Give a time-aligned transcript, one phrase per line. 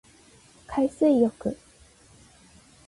[0.65, 1.55] 海水浴